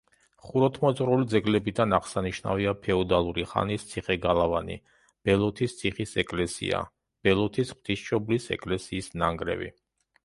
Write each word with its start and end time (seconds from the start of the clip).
ხუროთმოძღვრული 0.43 1.27
ძეგლებიდან 1.33 1.93
აღსანიშნავია 1.97 2.73
ფეოდალური 2.85 3.45
ხანის 3.53 3.85
ციხე-გალავანი, 3.91 4.79
ბელოთის 5.31 5.77
ციხის 5.83 6.17
ეკლესია, 6.25 6.83
ბელოთის 7.29 7.75
ღვთისმშობლის 7.77 8.51
ეკლესიის 8.59 9.15
ნანგრევი. 9.25 9.73